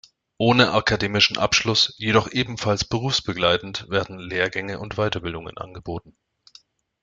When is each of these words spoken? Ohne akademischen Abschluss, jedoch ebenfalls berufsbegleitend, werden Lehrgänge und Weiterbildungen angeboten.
Ohne 0.39 0.71
akademischen 0.73 1.37
Abschluss, 1.37 1.93
jedoch 1.99 2.31
ebenfalls 2.31 2.85
berufsbegleitend, 2.85 3.87
werden 3.87 4.17
Lehrgänge 4.17 4.79
und 4.79 4.95
Weiterbildungen 4.95 5.57
angeboten. 5.59 6.17